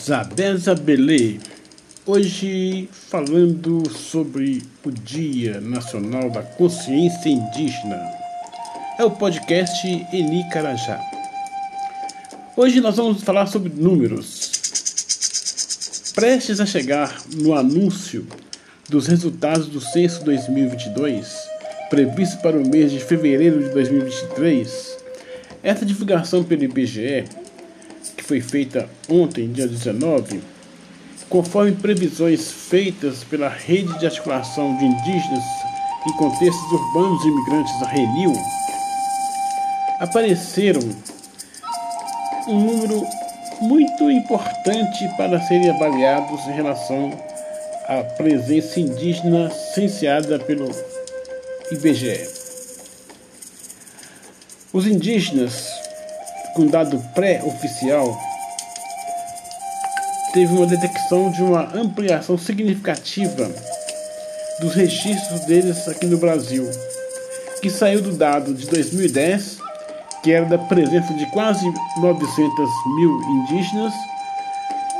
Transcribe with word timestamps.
Zabeza 0.00 0.76
Belê, 0.76 1.38
hoje 2.06 2.88
falando 2.92 3.82
sobre 3.90 4.62
o 4.84 4.90
Dia 4.92 5.60
Nacional 5.60 6.30
da 6.30 6.40
Consciência 6.40 7.28
Indígena. 7.28 8.00
É 8.96 9.04
o 9.04 9.10
podcast 9.10 9.86
Eni 10.12 10.48
Carajá. 10.50 11.00
Hoje 12.56 12.80
nós 12.80 12.96
vamos 12.96 13.22
falar 13.24 13.46
sobre 13.46 13.72
números. 13.74 14.52
Prestes 16.14 16.60
a 16.60 16.66
chegar 16.66 17.20
no 17.34 17.54
anúncio 17.54 18.24
dos 18.88 19.08
resultados 19.08 19.66
do 19.66 19.80
censo 19.80 20.24
2022, 20.24 21.36
previsto 21.90 22.38
para 22.38 22.56
o 22.56 22.66
mês 22.66 22.92
de 22.92 23.00
fevereiro 23.00 23.64
de 23.64 23.70
2023, 23.70 24.96
essa 25.62 25.84
divulgação 25.84 26.44
pelo 26.44 26.62
IBGE 26.62 27.24
foi 28.28 28.40
feita 28.40 28.88
ontem, 29.08 29.50
dia 29.50 29.66
19, 29.66 30.42
conforme 31.28 31.72
previsões 31.72 32.50
feitas 32.50 33.24
pela 33.24 33.48
Rede 33.48 33.98
de 33.98 34.06
Articulação 34.06 34.76
de 34.76 34.84
Indígenas 34.84 35.44
em 36.06 36.12
Contextos 36.12 36.72
Urbanos 36.72 37.24
e 37.24 37.28
Imigrantes, 37.28 37.82
a 37.82 37.86
RENIL, 37.86 38.32
apareceram 40.00 40.80
um 42.46 42.60
número 42.60 43.06
muito 43.60 44.10
importante 44.10 45.08
para 45.16 45.40
serem 45.40 45.70
avaliados 45.70 46.46
em 46.46 46.52
relação 46.52 47.10
à 47.86 48.02
presença 48.02 48.78
indígena 48.78 49.50
censeada 49.50 50.38
pelo 50.38 50.70
IBGE. 51.72 52.28
Os 54.72 54.86
indígenas 54.86 55.87
com 56.58 56.66
dado 56.66 56.98
pré-oficial, 57.14 58.14
teve 60.32 60.52
uma 60.52 60.66
detecção 60.66 61.30
de 61.30 61.40
uma 61.40 61.72
ampliação 61.72 62.36
significativa 62.36 63.48
dos 64.60 64.74
registros 64.74 65.42
deles 65.42 65.86
aqui 65.86 66.06
no 66.06 66.18
Brasil, 66.18 66.68
que 67.62 67.70
saiu 67.70 68.02
do 68.02 68.10
dado 68.10 68.52
de 68.52 68.66
2010, 68.66 69.58
que 70.24 70.32
era 70.32 70.46
da 70.46 70.58
presença 70.58 71.14
de 71.14 71.26
quase 71.26 71.64
900 72.00 72.68
mil 72.96 73.22
indígenas, 73.22 73.94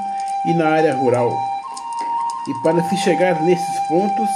e 0.47 0.53
na 0.53 0.67
área 0.67 0.93
rural. 0.93 1.31
E 2.47 2.63
para 2.63 2.83
se 2.89 2.97
chegar 2.97 3.41
nesses 3.43 3.79
pontos, 3.87 4.29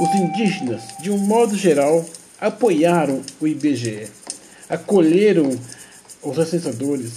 os 0.00 0.14
indígenas, 0.14 0.82
de 1.00 1.10
um 1.10 1.18
modo 1.18 1.56
geral, 1.56 2.04
apoiaram 2.40 3.20
o 3.40 3.46
IBGE, 3.46 4.08
acolheram 4.68 5.58
os 6.22 6.38
assessadores, 6.38 7.12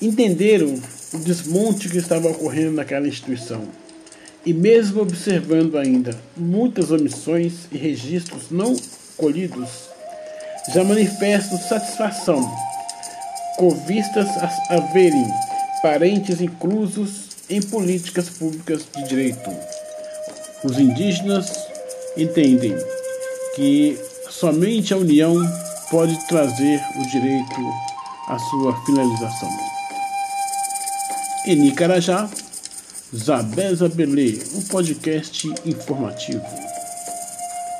entenderam 0.00 0.80
o 1.12 1.18
desmonte 1.18 1.88
que 1.88 1.98
estava 1.98 2.28
ocorrendo 2.28 2.72
naquela 2.72 3.08
instituição. 3.08 3.62
E 4.44 4.54
mesmo 4.54 5.02
observando 5.02 5.76
ainda 5.76 6.16
muitas 6.36 6.92
omissões 6.92 7.66
e 7.72 7.76
registros 7.76 8.50
não 8.50 8.76
colhidos, 9.16 9.68
já 10.72 10.84
manifestam 10.84 11.58
satisfação 11.58 12.48
com 13.56 13.70
vistas 13.70 14.28
a 14.28 14.74
haverem 14.74 15.26
parentes 15.82 16.40
inclusos 16.40 17.28
em 17.48 17.60
políticas 17.62 18.28
públicas 18.28 18.86
de 18.94 19.08
direito. 19.08 19.50
Os 20.62 20.78
indígenas 20.78 21.50
entendem 22.16 22.74
que 23.54 23.98
Somente 24.38 24.92
a 24.92 24.98
união 24.98 25.34
pode 25.90 26.14
trazer 26.26 26.78
o 26.96 27.06
direito 27.06 27.54
à 28.28 28.38
sua 28.38 28.84
finalização. 28.84 29.48
Em 31.46 31.56
Nicarajá, 31.56 32.28
Zabeza 33.14 33.88
Belê, 33.88 34.38
um 34.52 34.60
podcast 34.60 35.48
informativo. 35.64 36.44